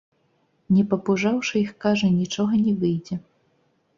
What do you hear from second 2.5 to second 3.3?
не выйдзе.